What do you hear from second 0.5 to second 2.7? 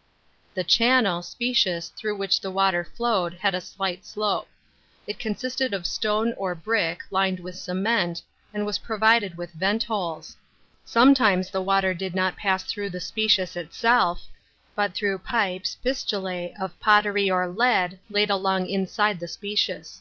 §17. The channel (.specw.s) through which the